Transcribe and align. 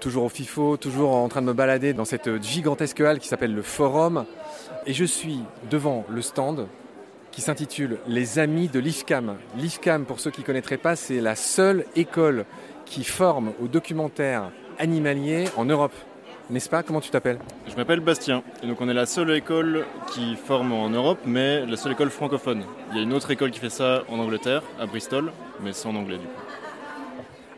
toujours 0.00 0.24
au 0.24 0.28
FIFO, 0.28 0.76
toujours 0.76 1.14
en 1.14 1.28
train 1.28 1.42
de 1.42 1.46
me 1.46 1.52
balader 1.52 1.92
dans 1.92 2.04
cette 2.04 2.42
gigantesque 2.42 3.00
halle 3.00 3.18
qui 3.20 3.28
s'appelle 3.28 3.54
le 3.54 3.62
Forum. 3.62 4.24
Et 4.86 4.94
je 4.94 5.04
suis 5.04 5.40
devant 5.70 6.04
le 6.08 6.22
stand 6.22 6.66
qui 7.30 7.42
s'intitule 7.42 7.98
Les 8.08 8.40
Amis 8.40 8.68
de 8.68 8.80
l'IFCAM. 8.80 9.36
L'IFCAM, 9.56 10.04
pour 10.04 10.18
ceux 10.18 10.32
qui 10.32 10.40
ne 10.40 10.46
connaîtraient 10.46 10.78
pas, 10.78 10.96
c'est 10.96 11.20
la 11.20 11.36
seule 11.36 11.84
école 11.94 12.44
qui 12.86 13.04
forme 13.04 13.52
au 13.62 13.68
documentaire 13.68 14.50
animalier 14.78 15.44
en 15.56 15.64
Europe. 15.64 15.94
N'est-ce 16.48 16.68
pas? 16.68 16.82
Comment 16.82 17.00
tu 17.00 17.10
t'appelles? 17.10 17.38
Je 17.68 17.76
m'appelle 17.76 18.00
Bastien. 18.00 18.42
Et 18.64 18.66
donc 18.66 18.80
on 18.80 18.88
est 18.88 18.94
la 18.94 19.06
seule 19.06 19.30
école 19.30 19.86
qui 20.12 20.34
forme 20.34 20.72
en 20.72 20.88
Europe, 20.88 21.20
mais 21.24 21.64
la 21.64 21.76
seule 21.76 21.92
école 21.92 22.10
francophone. 22.10 22.64
Il 22.90 22.96
y 22.96 23.00
a 23.00 23.02
une 23.04 23.12
autre 23.12 23.30
école 23.30 23.52
qui 23.52 23.60
fait 23.60 23.70
ça 23.70 24.02
en 24.08 24.18
Angleterre, 24.18 24.62
à 24.80 24.86
Bristol, 24.86 25.30
mais 25.62 25.72
c'est 25.72 25.86
en 25.86 25.94
anglais 25.94 26.18
du 26.18 26.26
coup. 26.26 26.42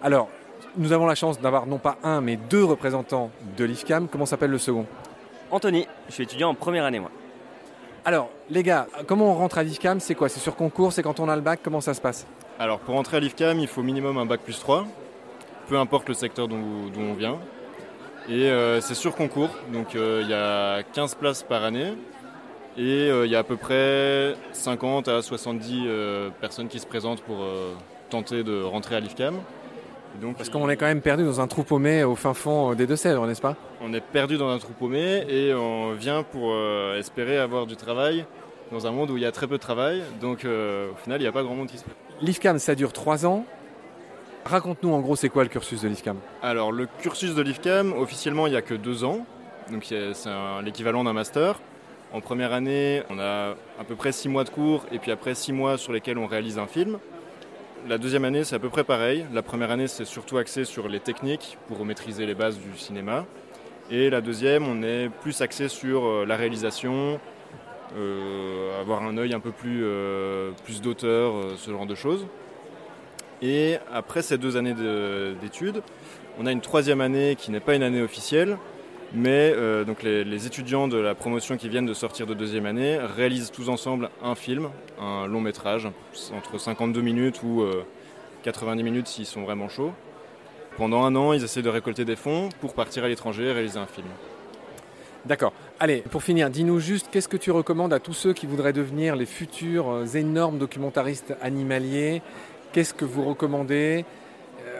Alors, 0.02 0.28
nous 0.76 0.92
avons 0.92 1.06
la 1.06 1.14
chance 1.14 1.40
d'avoir 1.40 1.66
non 1.66 1.78
pas 1.78 1.98
un, 2.02 2.20
mais 2.20 2.36
deux 2.36 2.64
représentants 2.64 3.30
de 3.56 3.64
l'IFCAM. 3.64 4.08
Comment 4.08 4.26
s'appelle 4.26 4.50
le 4.50 4.58
second? 4.58 4.86
Anthony, 5.50 5.86
je 6.08 6.14
suis 6.14 6.22
étudiant 6.24 6.50
en 6.50 6.54
première 6.54 6.84
année 6.84 7.00
moi. 7.00 7.10
Alors, 8.04 8.30
les 8.50 8.62
gars, 8.62 8.86
comment 9.06 9.30
on 9.30 9.34
rentre 9.34 9.58
à 9.58 9.62
l'IFCAM? 9.62 10.00
C'est 10.00 10.14
quoi? 10.14 10.28
C'est 10.28 10.40
sur 10.40 10.56
concours? 10.56 10.92
C'est 10.92 11.02
quand 11.02 11.20
on 11.20 11.28
a 11.28 11.36
le 11.36 11.42
bac? 11.42 11.60
Comment 11.62 11.80
ça 11.80 11.94
se 11.94 12.00
passe? 12.00 12.26
Alors, 12.58 12.78
pour 12.80 12.94
rentrer 12.94 13.18
à 13.18 13.20
l'IFCAM, 13.20 13.58
il 13.58 13.68
faut 13.68 13.82
minimum 13.82 14.18
un 14.18 14.26
bac 14.26 14.40
plus 14.40 14.58
3, 14.58 14.86
peu 15.68 15.78
importe 15.78 16.08
le 16.08 16.14
secteur 16.14 16.48
d'où 16.48 16.56
on 16.96 17.14
vient. 17.14 17.38
Et 18.28 18.50
euh, 18.50 18.80
c'est 18.80 18.94
sur 18.94 19.16
concours, 19.16 19.50
donc 19.72 19.94
euh, 19.94 20.20
il 20.22 20.28
y 20.30 20.34
a 20.34 20.82
15 20.82 21.16
places 21.16 21.42
par 21.42 21.64
année. 21.64 21.94
Et 22.76 23.10
euh, 23.10 23.26
il 23.26 23.32
y 23.32 23.36
a 23.36 23.40
à 23.40 23.44
peu 23.44 23.56
près 23.56 24.34
50 24.52 25.08
à 25.08 25.22
70 25.22 25.86
personnes 26.40 26.68
qui 26.68 26.78
se 26.78 26.86
présentent 26.86 27.22
pour 27.22 27.44
tenter 28.10 28.42
de 28.42 28.62
rentrer 28.62 28.96
à 28.96 29.00
l'IFCAM. 29.00 29.36
Donc, 30.20 30.36
Parce 30.36 30.48
qu'on 30.50 30.68
est 30.68 30.76
quand 30.76 30.86
même 30.86 31.00
perdu 31.00 31.24
dans 31.24 31.40
un 31.40 31.46
trou 31.46 31.62
paumé 31.62 32.04
au 32.04 32.14
fin 32.14 32.34
fond 32.34 32.74
des 32.74 32.86
Deux-Sèvres, 32.86 33.26
n'est-ce 33.26 33.40
pas? 33.40 33.56
On 33.80 33.92
est 33.92 34.00
perdu 34.00 34.36
dans 34.36 34.48
un 34.50 34.58
trou 34.58 34.72
paumé 34.72 35.24
et 35.28 35.54
on 35.54 35.92
vient 35.94 36.22
pour 36.22 36.54
espérer 36.96 37.38
avoir 37.38 37.66
du 37.66 37.76
travail 37.76 38.26
dans 38.70 38.86
un 38.86 38.90
monde 38.92 39.10
où 39.10 39.16
il 39.16 39.22
y 39.22 39.26
a 39.26 39.32
très 39.32 39.46
peu 39.46 39.56
de 39.56 39.62
travail. 39.62 40.02
Donc 40.20 40.44
au 40.44 40.96
final, 41.02 41.20
il 41.20 41.22
n'y 41.22 41.28
a 41.28 41.32
pas 41.32 41.42
grand 41.42 41.54
monde 41.54 41.68
qui 41.68 41.78
se 41.78 41.84
L'IFCAM, 42.20 42.58
ça 42.58 42.74
dure 42.74 42.92
3 42.92 43.26
ans. 43.26 43.44
Raconte-nous 44.44 44.92
en 44.92 45.00
gros, 45.00 45.16
c'est 45.16 45.28
quoi 45.28 45.44
le 45.44 45.48
cursus 45.48 45.82
de 45.82 45.88
l'IFCAM? 45.88 46.18
Alors, 46.42 46.72
le 46.72 46.86
cursus 47.00 47.34
de 47.34 47.42
l'IFCAM, 47.42 47.92
officiellement, 47.92 48.46
il 48.46 48.50
n'y 48.50 48.56
a 48.56 48.62
que 48.62 48.74
deux 48.74 49.04
ans. 49.04 49.24
Donc, 49.70 49.84
c'est 49.84 50.12
l'équivalent 50.64 51.04
d'un 51.04 51.12
master. 51.12 51.60
En 52.12 52.20
première 52.20 52.52
année, 52.52 53.02
on 53.08 53.18
a 53.18 53.54
à 53.80 53.84
peu 53.86 53.94
près 53.94 54.12
six 54.12 54.28
mois 54.28 54.44
de 54.44 54.50
cours 54.50 54.84
et 54.92 54.98
puis 54.98 55.10
après 55.10 55.34
six 55.34 55.52
mois 55.52 55.78
sur 55.78 55.92
lesquels 55.92 56.18
on 56.18 56.26
réalise 56.26 56.58
un 56.58 56.66
film. 56.66 56.98
La 57.88 57.98
deuxième 57.98 58.24
année, 58.24 58.44
c'est 58.44 58.54
à 58.54 58.60
peu 58.60 58.68
près 58.68 58.84
pareil. 58.84 59.26
La 59.32 59.42
première 59.42 59.72
année, 59.72 59.88
c'est 59.88 60.04
surtout 60.04 60.38
axé 60.38 60.64
sur 60.64 60.86
les 60.88 61.00
techniques 61.00 61.58
pour 61.66 61.84
maîtriser 61.84 62.26
les 62.26 62.34
bases 62.34 62.56
du 62.56 62.78
cinéma. 62.78 63.26
Et 63.90 64.08
la 64.08 64.20
deuxième, 64.20 64.68
on 64.68 64.84
est 64.84 65.08
plus 65.20 65.40
axé 65.40 65.66
sur 65.66 66.04
euh, 66.04 66.24
la 66.24 66.36
réalisation, 66.36 67.18
euh, 67.96 68.80
avoir 68.80 69.02
un 69.02 69.18
œil 69.18 69.34
un 69.34 69.40
peu 69.40 69.50
plus, 69.50 69.80
euh, 69.82 70.52
plus 70.64 70.80
d'auteur, 70.80 71.34
ce 71.56 71.72
genre 71.72 71.86
de 71.86 71.96
choses. 71.96 72.24
Et 73.42 73.78
après 73.92 74.22
ces 74.22 74.38
deux 74.38 74.56
années 74.56 74.76
d'études, 75.40 75.82
on 76.38 76.46
a 76.46 76.52
une 76.52 76.60
troisième 76.60 77.00
année 77.00 77.34
qui 77.34 77.50
n'est 77.50 77.58
pas 77.58 77.74
une 77.74 77.82
année 77.82 78.00
officielle, 78.00 78.58
mais 79.14 79.52
euh, 79.54 79.84
donc 79.84 80.02
les, 80.02 80.46
étudiants 80.46 80.88
de 80.88 80.96
la 80.96 81.14
promotion 81.14 81.56
qui 81.56 81.68
viennent 81.68 81.86
de 81.86 81.94
sortir 81.94 82.26
de 82.26 82.34
deuxième 82.34 82.66
année 82.66 82.98
réalisent 82.98 83.50
tous 83.50 83.68
ensemble 83.68 84.10
un 84.22 84.34
film, 84.34 84.70
un 84.98 85.26
long 85.26 85.40
métrage, 85.40 85.88
entre 86.34 86.58
52 86.58 87.00
minutes 87.00 87.42
ou 87.42 87.64
90 88.42 88.80
euh, 88.80 88.84
minutes 88.84 89.08
s'ils 89.08 89.26
sont 89.26 89.42
vraiment 89.42 89.68
chauds. 89.68 89.92
Pendant 90.78 91.04
un 91.04 91.14
an, 91.14 91.34
ils 91.34 91.44
essaient 91.44 91.62
de 91.62 91.68
récolter 91.68 92.06
des 92.06 92.16
fonds 92.16 92.48
pour 92.60 92.72
partir 92.72 93.04
à 93.04 93.08
l'étranger 93.08 93.44
et 93.44 93.52
réaliser 93.52 93.78
un 93.78 93.86
film. 93.86 94.06
D'accord. 95.26 95.52
Allez, 95.78 95.98
pour 95.98 96.22
finir, 96.22 96.48
dis-nous 96.48 96.80
juste 96.80 97.08
qu'est-ce 97.12 97.28
que 97.28 97.36
tu 97.36 97.50
recommandes 97.50 97.92
à 97.92 98.00
tous 98.00 98.14
ceux 98.14 98.32
qui 98.32 98.46
voudraient 98.46 98.72
devenir 98.72 99.14
les 99.14 99.26
futurs 99.26 99.90
euh, 99.90 100.06
énormes 100.06 100.58
documentaristes 100.58 101.34
animaliers? 101.42 102.22
Qu'est-ce 102.72 102.94
que 102.94 103.04
vous 103.04 103.24
recommandez? 103.24 104.04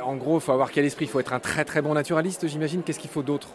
En 0.04 0.16
gros, 0.16 0.38
il 0.38 0.41
faut 0.41 0.53
avoir 0.53 0.72
quel 0.72 0.84
esprit? 0.84 1.04
Il 1.04 1.09
faut 1.09 1.21
être 1.21 1.32
un 1.32 1.38
très 1.38 1.65
très 1.65 1.82
bon 1.82 1.94
naturaliste, 1.94 2.48
j'imagine. 2.48 2.82
Qu'est-ce 2.82 2.98
qu'il 2.98 3.10
faut 3.10 3.22
d'autre? 3.22 3.48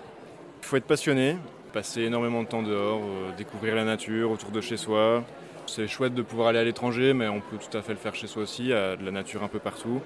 Il 0.62 0.66
faut 0.66 0.76
être 0.78 0.86
passionné, 0.86 1.38
passer 1.74 2.02
énormément 2.02 2.44
de 2.44 2.48
temps 2.48 2.64
dehors, 2.64 3.00
euh, 3.02 3.32
découvrir 3.38 3.76
la 3.76 3.84
nature 3.84 4.32
autour 4.32 4.52
de 4.52 4.62
chez 4.62 4.78
soi. 4.78 5.24
C'est 5.66 5.88
chouette 5.88 6.14
de 6.14 6.22
pouvoir 6.22 6.50
aller 6.50 6.60
à 6.60 6.64
l'étranger, 6.64 7.14
mais 7.14 7.28
on 7.28 7.40
peut 7.40 7.58
tout 7.58 7.78
à 7.78 7.82
fait 7.82 7.94
le 7.94 7.98
faire 7.98 8.16
chez 8.16 8.28
soi 8.28 8.44
aussi, 8.44 8.64
il 8.64 8.70
y 8.70 8.74
a 8.74 8.96
de 8.96 9.06
la 9.06 9.12
nature 9.12 9.44
un 9.44 9.48
peu 9.48 9.60
partout. 9.60 10.02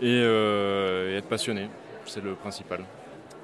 Et, 0.00 0.20
euh, 0.22 1.16
être 1.16 1.28
passionné, 1.28 1.68
c'est 2.06 2.22
le 2.22 2.34
principal. 2.34 2.84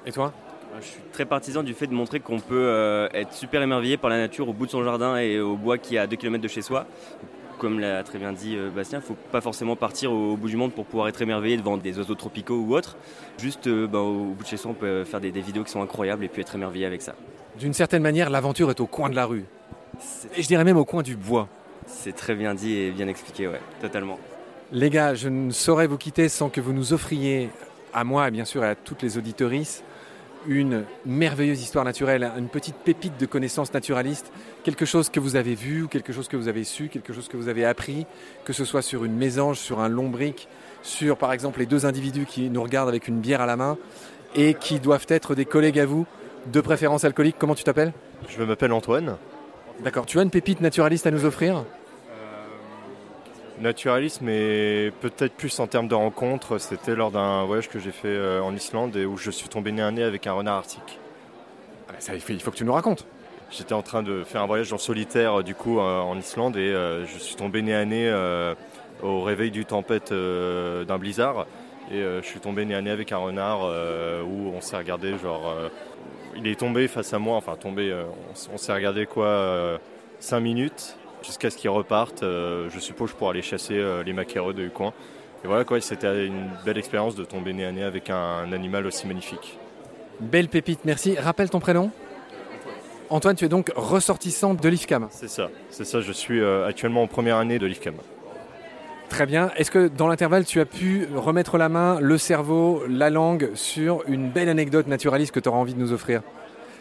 Et 0.05 0.11
toi? 0.11 0.33
Je 0.79 0.85
suis 0.85 1.01
très 1.11 1.25
partisan 1.25 1.63
du 1.63 1.73
fait 1.73 1.87
de 1.87 1.93
montrer 1.93 2.19
qu'on 2.19 2.39
peut 2.39 3.09
être 3.11 3.33
super 3.33 3.61
émerveillé 3.63 3.97
par 3.97 4.11
la 4.11 4.17
nature 4.17 4.47
au 4.47 4.53
bout 4.53 4.67
de 4.67 4.71
son 4.71 4.83
jardin 4.83 5.17
et 5.17 5.39
au 5.39 5.55
bois 5.55 5.79
qui 5.79 5.95
est 5.95 5.99
à 5.99 6.05
2 6.05 6.15
km 6.15 6.43
de 6.43 6.47
chez 6.47 6.61
soi 6.61 6.85
comme 7.59 7.79
l'a 7.79 8.03
très 8.03 8.17
bien 8.17 8.33
dit 8.33 8.55
euh, 8.55 8.69
Bastien, 8.69 8.99
il 8.99 9.01
ne 9.01 9.07
faut 9.07 9.17
pas 9.31 9.41
forcément 9.41 9.75
partir 9.75 10.11
au, 10.11 10.35
bout 10.35 10.47
du 10.47 10.57
monde 10.57 10.73
pour 10.73 10.85
pouvoir 10.85 11.07
être 11.09 11.21
émerveillé 11.21 11.57
devant 11.57 11.77
des 11.77 11.97
oiseaux 11.99 12.15
tropicaux 12.15 12.55
ou 12.55 12.73
autres. 12.73 12.97
Juste 13.37 13.67
euh, 13.67 13.85
bah, 13.85 13.99
au 13.99 14.33
bout 14.33 14.43
de 14.43 14.47
chez 14.47 14.57
soi, 14.57 14.71
on 14.71 14.73
peut 14.73 15.03
faire 15.03 15.19
des, 15.19 15.29
vidéos 15.29 15.63
qui 15.63 15.71
sont 15.71 15.83
incroyables 15.83 16.23
et 16.23 16.27
puis 16.27 16.41
être 16.41 16.55
émerveillé 16.55 16.87
avec 16.87 17.03
ça. 17.03 17.13
D'une 17.59 17.73
certaine 17.73 18.01
manière, 18.01 18.31
l'aventure 18.31 18.71
est 18.71 18.79
au 18.79 18.87
coin 18.87 19.09
de 19.09 19.15
la 19.15 19.25
rue. 19.25 19.45
Et 20.35 20.41
je 20.41 20.47
dirais 20.47 20.63
même 20.63 20.77
au 20.77 20.85
coin 20.85 21.03
du 21.03 21.15
bois. 21.15 21.47
C'est 21.85 22.15
très 22.15 22.33
bien 22.33 22.55
dit 22.55 22.73
et 22.73 22.91
bien 22.91 23.07
expliqué, 23.07 23.47
ouais, 23.47 23.61
totalement. 23.81 24.17
Les 24.71 24.89
gars, 24.89 25.13
je 25.13 25.29
ne 25.29 25.51
saurais 25.51 25.87
vous 25.87 25.97
quitter 25.97 26.29
sans 26.29 26.49
que 26.49 26.61
vous 26.61 26.73
nous 26.73 26.93
offriez, 26.93 27.49
à 27.93 28.03
moi 28.03 28.27
et 28.27 28.31
bien 28.31 28.45
sûr 28.45 28.63
à 28.63 28.75
toutes 28.75 29.01
les 29.01 29.17
auditorices, 29.17 29.83
une 30.47 30.83
merveilleuse 31.05 31.61
histoire 31.61 31.85
naturelle, 31.85 32.31
une 32.37 32.47
petite 32.47 32.75
pépite 32.75 33.19
de 33.19 33.25
connaissances 33.25 33.73
naturalistes, 33.73 34.31
quelque 34.63 34.85
chose 34.85 35.09
que 35.09 35.19
vous 35.19 35.35
avez 35.35 35.55
vu, 35.55 35.87
quelque 35.87 36.13
chose 36.13 36.27
que 36.27 36.37
vous 36.37 36.47
avez 36.47 36.63
su, 36.63 36.87
quelque 36.87 37.13
chose 37.13 37.27
que 37.27 37.37
vous 37.37 37.47
avez 37.47 37.65
appris, 37.65 38.05
que 38.45 38.53
ce 38.53 38.65
soit 38.65 38.81
sur 38.81 39.05
une 39.05 39.15
mésange, 39.15 39.57
sur 39.57 39.79
un 39.79 39.89
lombric, 39.89 40.47
sur 40.81 41.17
par 41.17 41.33
exemple 41.33 41.59
les 41.59 41.65
deux 41.65 41.85
individus 41.85 42.25
qui 42.25 42.49
nous 42.49 42.63
regardent 42.63 42.89
avec 42.89 43.07
une 43.07 43.19
bière 43.19 43.41
à 43.41 43.45
la 43.45 43.57
main 43.57 43.77
et 44.35 44.53
qui 44.53 44.79
doivent 44.79 45.07
être 45.09 45.35
des 45.35 45.45
collègues 45.45 45.79
à 45.79 45.85
vous, 45.85 46.05
de 46.51 46.61
préférence 46.61 47.03
alcoolique. 47.03 47.35
Comment 47.37 47.55
tu 47.55 47.63
t'appelles? 47.63 47.93
Je 48.27 48.41
m'appelle 48.43 48.71
Antoine. 48.71 49.17
D'accord, 49.83 50.05
tu 50.05 50.19
as 50.19 50.23
une 50.23 50.29
pépite 50.29 50.61
naturaliste 50.61 51.07
à 51.07 51.11
nous 51.11 51.25
offrir? 51.25 51.63
Naturalisme 53.59 54.27
et 54.29 54.91
peut-être 55.01 55.33
plus 55.33 55.59
en 55.59 55.67
termes 55.67 55.87
de 55.87 55.95
rencontres. 55.95 56.57
C'était 56.57 56.95
lors 56.95 57.11
d'un 57.11 57.43
voyage 57.45 57.69
que 57.69 57.79
j'ai 57.79 57.91
fait 57.91 58.07
euh, 58.07 58.41
en 58.41 58.55
Islande 58.55 58.95
et 58.95 59.05
où 59.05 59.17
je 59.17 59.31
suis 59.31 59.49
tombé 59.49 59.71
nez 59.71 59.81
à 59.81 59.91
nez 59.91 60.03
avec 60.03 60.27
un 60.27 60.33
renard 60.33 60.57
arctique. 60.57 60.99
Ah, 61.89 61.93
ça, 61.99 62.13
il 62.15 62.41
faut 62.41 62.51
que 62.51 62.57
tu 62.57 62.65
nous 62.65 62.73
racontes. 62.73 63.05
J'étais 63.51 63.73
en 63.73 63.81
train 63.81 64.03
de 64.03 64.23
faire 64.23 64.41
un 64.41 64.45
voyage 64.45 64.71
en 64.73 64.77
solitaire 64.77 65.43
du 65.43 65.55
coup 65.55 65.79
euh, 65.79 66.01
en 66.01 66.17
Islande 66.17 66.55
et 66.55 66.69
euh, 66.69 67.05
je 67.05 67.17
suis 67.17 67.35
tombé 67.35 67.61
nez 67.61 67.73
à 67.73 67.85
nez 67.85 68.11
au 69.01 69.21
réveil 69.21 69.49
du 69.49 69.65
tempête 69.65 70.11
d'un 70.11 70.97
blizzard 70.97 71.47
et 71.89 72.01
je 72.01 72.25
suis 72.25 72.41
tombé 72.41 72.65
nez 72.65 72.75
à 72.75 72.81
nez 72.81 72.91
avec 72.91 73.13
un 73.13 73.17
renard 73.17 73.61
où 73.61 74.51
on 74.53 74.59
s'est 74.59 74.75
regardé 74.75 75.17
genre 75.17 75.55
il 76.35 76.45
est 76.47 76.59
tombé 76.59 76.89
face 76.89 77.13
à 77.13 77.17
moi 77.17 77.37
enfin 77.37 77.55
tombé 77.55 77.95
on, 78.53 78.57
s'est 78.57 78.73
regardé 78.73 79.05
quoi 79.05 79.79
5 80.19 80.41
minutes 80.41 80.98
jusqu'à 81.23 81.49
ce 81.49 81.57
qu'ils 81.57 81.69
repartent, 81.69 82.23
euh, 82.23 82.69
je 82.69 82.79
suppose, 82.79 83.11
pour 83.13 83.29
aller 83.29 83.41
chasser 83.41 83.77
euh, 83.77 84.03
les 84.03 84.13
maquereux 84.13 84.53
du 84.53 84.69
coin. 84.69 84.93
Et 85.43 85.47
voilà, 85.47 85.63
quoi, 85.63 85.79
c'était 85.79 86.25
une 86.25 86.49
belle 86.65 86.77
expérience 86.77 87.15
de 87.15 87.23
tomber 87.23 87.53
nez 87.53 87.65
à 87.65 87.71
nez 87.71 87.83
avec 87.83 88.09
un, 88.09 88.51
animal 88.51 88.85
aussi 88.85 89.07
magnifique. 89.07 89.57
Belle 90.19 90.49
pépite, 90.49 90.81
merci. 90.83 91.15
Rappelle 91.17 91.49
ton 91.49 91.59
prénom 91.59 91.91
Antoine, 93.09 93.35
tu 93.35 93.45
es 93.45 93.49
donc 93.49 93.71
ressortissant 93.75 94.53
de 94.53 94.69
l'IFCAM 94.69 95.07
C'est 95.09 95.29
ça, 95.29 95.49
c'est 95.71 95.85
ça, 95.85 95.99
je 95.99 96.11
suis 96.11 96.39
euh, 96.41 96.67
actuellement 96.67 97.01
en 97.01 97.07
première 97.07 97.37
année 97.37 97.57
de 97.57 97.65
l'IFCAM. 97.65 97.95
Très 99.09 99.25
bien. 99.25 99.49
Est-ce 99.55 99.71
que 99.71 99.87
dans 99.87 100.07
l'intervalle, 100.07 100.45
tu 100.45 100.59
as 100.59 100.65
pu 100.65 101.07
remettre 101.15 101.57
la 101.57 101.69
main, 101.69 101.99
le 101.99 102.19
cerveau, 102.19 102.83
la 102.87 103.09
langue 103.09 103.49
sur 103.55 104.03
une 104.07 104.29
belle 104.29 104.49
anecdote 104.49 104.85
naturaliste 104.85 105.31
que 105.31 105.39
tu 105.39 105.49
auras 105.49 105.57
envie 105.57 105.73
de 105.73 105.79
nous 105.79 105.93
offrir? 105.93 106.21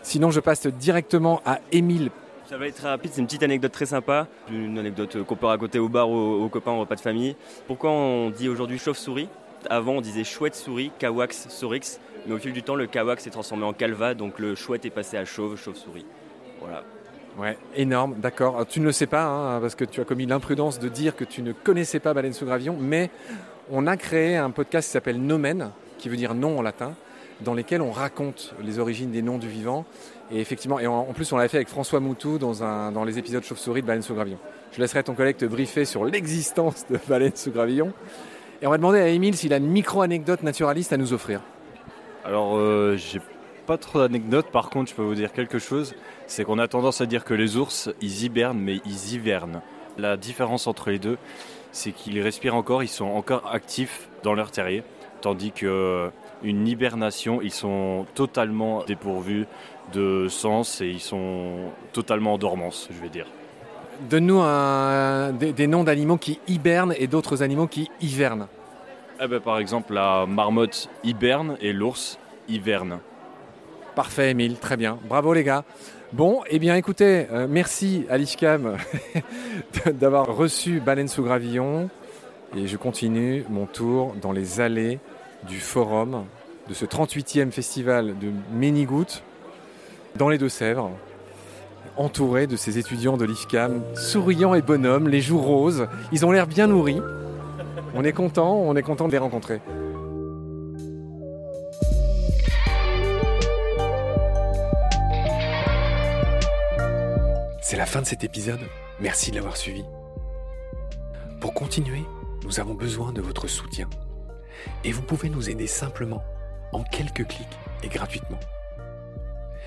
Sinon, 0.02 0.30
je 0.30 0.40
passe 0.40 0.66
directement 0.66 1.40
à 1.46 1.60
Émile 1.72 2.10
ça 2.48 2.56
va 2.56 2.66
être 2.66 2.80
rapide, 2.80 3.10
c'est 3.12 3.20
une 3.20 3.26
petite 3.26 3.42
anecdote 3.42 3.72
très 3.72 3.84
sympa, 3.84 4.26
une 4.50 4.78
anecdote 4.78 5.22
qu'on 5.24 5.36
peut 5.36 5.46
raconter 5.46 5.78
au 5.78 5.90
bar 5.90 6.08
aux, 6.08 6.42
aux 6.42 6.48
copains 6.48 6.72
au 6.72 6.80
repas 6.80 6.94
de 6.94 7.00
famille. 7.00 7.36
Pourquoi 7.66 7.90
on 7.90 8.30
dit 8.30 8.48
aujourd'hui 8.48 8.78
chauve-souris? 8.78 9.28
Avant 9.68 9.92
on 9.92 10.00
disait 10.00 10.24
chouette-souris, 10.24 10.90
kawax, 10.98 11.48
sorix, 11.50 12.00
mais 12.26 12.34
au 12.34 12.38
fil 12.38 12.54
du 12.54 12.62
temps 12.62 12.74
le 12.74 12.86
kawax 12.86 13.24
s'est 13.24 13.30
transformé 13.30 13.64
en 13.64 13.74
calva, 13.74 14.14
donc 14.14 14.38
le 14.38 14.54
chouette 14.54 14.86
est 14.86 14.90
passé 14.90 15.18
à 15.18 15.26
chauve, 15.26 15.56
chauve-souris. 15.56 16.06
Voilà. 16.60 16.84
Ouais, 17.36 17.58
énorme, 17.76 18.14
d'accord. 18.16 18.66
Tu 18.66 18.80
ne 18.80 18.86
le 18.86 18.92
sais 18.92 19.06
pas, 19.06 19.24
hein, 19.24 19.60
parce 19.60 19.74
que 19.74 19.84
tu 19.84 20.00
as 20.00 20.04
commis 20.04 20.24
l'imprudence 20.24 20.78
de 20.78 20.88
dire 20.88 21.14
que 21.14 21.24
tu 21.24 21.42
ne 21.42 21.52
connaissais 21.52 22.00
pas 22.00 22.14
Baleine 22.14 22.32
sous 22.32 22.46
gravillon, 22.46 22.78
mais 22.80 23.10
on 23.70 23.86
a 23.86 23.98
créé 23.98 24.36
un 24.36 24.50
podcast 24.50 24.88
qui 24.88 24.92
s'appelle 24.92 25.20
Nomen, 25.20 25.70
qui 25.98 26.08
veut 26.08 26.16
dire 26.16 26.34
non 26.34 26.58
en 26.58 26.62
latin, 26.62 26.94
dans 27.42 27.54
lesquels 27.54 27.82
on 27.82 27.92
raconte 27.92 28.54
les 28.62 28.78
origines 28.78 29.10
des 29.10 29.22
noms 29.22 29.38
du 29.38 29.48
vivant. 29.48 29.84
Et 30.30 30.40
effectivement, 30.40 30.78
et 30.78 30.86
en, 30.86 31.04
plus, 31.14 31.32
on 31.32 31.36
l'avait 31.36 31.48
fait 31.48 31.56
avec 31.56 31.68
François 31.68 32.00
Moutou 32.00 32.38
dans, 32.38 32.62
un, 32.62 32.92
dans 32.92 33.04
les 33.04 33.18
épisodes 33.18 33.42
Chauve-souris 33.42 33.80
de 33.80 33.86
Baleine 33.86 34.02
sous 34.02 34.14
gravillon. 34.14 34.38
Je 34.72 34.80
laisserai 34.80 35.02
ton 35.02 35.14
collègue 35.14 35.38
te 35.38 35.46
briefer 35.46 35.84
sur 35.84 36.04
l'existence 36.04 36.86
de 36.90 36.98
Baleine 37.08 37.34
sous 37.34 37.50
gravillon. 37.50 37.92
Et 38.60 38.66
on 38.66 38.70
va 38.70 38.76
demander 38.76 39.00
à 39.00 39.08
Émile 39.08 39.36
s'il 39.36 39.54
a 39.54 39.56
une 39.56 39.68
micro-anecdote 39.68 40.42
naturaliste 40.42 40.92
à 40.92 40.96
nous 40.98 41.12
offrir. 41.12 41.40
Alors, 42.24 42.56
euh, 42.56 42.96
j'ai 42.96 43.20
pas 43.66 43.78
trop 43.78 44.00
d'anecdotes. 44.00 44.50
Par 44.50 44.68
contre, 44.68 44.90
je 44.90 44.94
peux 44.94 45.02
vous 45.02 45.14
dire 45.14 45.32
quelque 45.32 45.58
chose. 45.58 45.94
C'est 46.26 46.44
qu'on 46.44 46.58
a 46.58 46.68
tendance 46.68 47.00
à 47.00 47.06
dire 47.06 47.24
que 47.24 47.34
les 47.34 47.56
ours, 47.56 47.88
ils 48.02 48.24
hibernent, 48.24 48.58
mais 48.58 48.80
ils 48.84 49.14
hivernent. 49.14 49.62
La 49.96 50.16
différence 50.16 50.66
entre 50.66 50.90
les 50.90 50.98
deux, 50.98 51.16
c'est 51.72 51.92
qu'ils 51.92 52.20
respirent 52.20 52.54
encore, 52.54 52.82
ils 52.82 52.88
sont 52.88 53.06
encore 53.06 53.50
actifs 53.52 54.08
dans 54.22 54.34
leur 54.34 54.50
terrier, 54.50 54.82
tandis 55.20 55.52
que 55.52 56.10
une 56.42 56.68
hibernation, 56.68 57.40
ils 57.42 57.52
sont 57.52 58.06
totalement 58.14 58.84
dépourvus 58.84 59.46
de 59.92 60.28
sens 60.28 60.80
et 60.80 60.88
ils 60.88 61.00
sont 61.00 61.70
totalement 61.92 62.34
en 62.34 62.38
dormance, 62.38 62.88
je 62.90 63.00
vais 63.00 63.08
dire. 63.08 63.26
Donne-nous 64.08 64.42
des, 65.38 65.52
des 65.52 65.66
noms 65.66 65.84
d'animaux 65.84 66.18
qui 66.18 66.38
hibernent 66.46 66.94
et 66.96 67.06
d'autres 67.06 67.42
animaux 67.42 67.66
qui 67.66 67.90
hivernent. 68.00 68.46
Eh 69.20 69.26
ben, 69.26 69.40
par 69.40 69.58
exemple, 69.58 69.94
la 69.94 70.26
marmotte 70.26 70.88
hiberne 71.02 71.56
et 71.60 71.72
l'ours 71.72 72.18
hiverne. 72.48 72.98
Parfait, 73.96 74.30
Émile, 74.30 74.56
très 74.58 74.76
bien. 74.76 74.98
Bravo 75.08 75.32
les 75.34 75.42
gars. 75.42 75.64
Bon, 76.12 76.42
eh 76.48 76.58
bien 76.58 76.76
écoutez, 76.76 77.26
euh, 77.32 77.46
merci 77.50 78.06
à 78.08 78.16
l'IFCAM 78.16 78.76
d'avoir 79.92 80.34
reçu 80.34 80.80
Baleine 80.80 81.08
sous 81.08 81.24
Gravillon. 81.24 81.90
Et 82.56 82.66
je 82.66 82.76
continue 82.76 83.44
mon 83.50 83.66
tour 83.66 84.14
dans 84.22 84.32
les 84.32 84.60
allées 84.60 85.00
du 85.46 85.58
forum 85.58 86.24
de 86.68 86.74
ce 86.74 86.84
38e 86.84 87.50
festival 87.50 88.18
de 88.18 88.30
Ménigout 88.52 89.22
dans 90.18 90.28
les 90.28 90.36
Deux-Sèvres, 90.36 90.90
entouré 91.96 92.46
de 92.46 92.56
ces 92.56 92.78
étudiants 92.78 93.16
de 93.16 93.24
l'IFCAM, 93.24 93.82
souriants 93.94 94.54
et 94.54 94.62
bonhommes, 94.62 95.08
les 95.08 95.20
joues 95.20 95.40
roses. 95.40 95.86
Ils 96.12 96.26
ont 96.26 96.32
l'air 96.32 96.46
bien 96.46 96.66
nourris. 96.66 97.00
On 97.94 98.04
est 98.04 98.12
content, 98.12 98.54
on 98.54 98.76
est 98.76 98.82
content 98.82 99.06
de 99.06 99.12
les 99.12 99.18
rencontrer. 99.18 99.60
C'est 107.62 107.76
la 107.76 107.86
fin 107.86 108.00
de 108.00 108.06
cet 108.06 108.24
épisode. 108.24 108.60
Merci 109.00 109.30
de 109.30 109.36
l'avoir 109.36 109.56
suivi. 109.56 109.84
Pour 111.40 111.54
continuer, 111.54 112.02
nous 112.44 112.58
avons 112.58 112.74
besoin 112.74 113.12
de 113.12 113.20
votre 113.20 113.46
soutien. 113.46 113.88
Et 114.82 114.90
vous 114.90 115.02
pouvez 115.02 115.28
nous 115.28 115.48
aider 115.48 115.68
simplement, 115.68 116.24
en 116.72 116.82
quelques 116.82 117.26
clics 117.26 117.58
et 117.84 117.88
gratuitement. 117.88 118.40